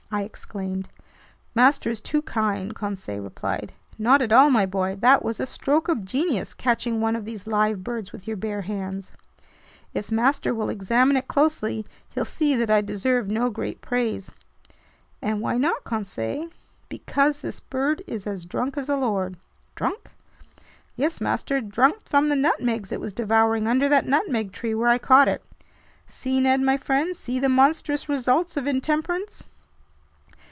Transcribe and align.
I 0.13 0.23
exclaimed. 0.23 0.89
"Master 1.55 1.89
is 1.89 2.01
too 2.01 2.21
kind," 2.21 2.75
Conseil 2.75 3.21
replied. 3.23 3.71
"Not 3.97 4.21
at 4.21 4.33
all, 4.33 4.49
my 4.49 4.65
boy. 4.65 4.97
That 4.99 5.23
was 5.23 5.39
a 5.39 5.45
stroke 5.45 5.87
of 5.87 6.03
genius, 6.03 6.53
catching 6.53 6.99
one 6.99 7.15
of 7.15 7.23
these 7.23 7.47
live 7.47 7.81
birds 7.81 8.11
with 8.11 8.27
your 8.27 8.35
bare 8.35 8.63
hands!" 8.63 9.13
"If 9.93 10.11
master 10.11 10.53
will 10.53 10.67
examine 10.69 11.15
it 11.15 11.29
closely, 11.29 11.85
he'll 12.13 12.25
see 12.25 12.57
that 12.57 12.69
I 12.69 12.81
deserve 12.81 13.29
no 13.31 13.49
great 13.49 13.79
praise." 13.79 14.29
"And 15.21 15.39
why 15.39 15.57
not, 15.57 15.85
Conseil?" 15.85 16.49
"Because 16.89 17.41
this 17.41 17.61
bird 17.61 18.01
is 18.05 18.27
as 18.27 18.43
drunk 18.43 18.77
as 18.77 18.89
a 18.89 18.97
lord." 18.97 19.37
"Drunk?" 19.75 20.11
"Yes, 20.97 21.21
master, 21.21 21.61
drunk 21.61 22.01
from 22.03 22.27
the 22.27 22.35
nutmegs 22.35 22.91
it 22.91 22.99
was 22.99 23.13
devouring 23.13 23.65
under 23.65 23.87
that 23.87 24.05
nutmeg 24.07 24.51
tree 24.51 24.75
where 24.75 24.89
I 24.89 24.97
caught 24.97 25.29
it. 25.29 25.41
See, 26.05 26.41
Ned 26.41 26.59
my 26.59 26.75
friend, 26.75 27.15
see 27.15 27.39
the 27.39 27.47
monstrous 27.47 28.09
results 28.09 28.57
of 28.57 28.67
intemperance!" 28.67 29.47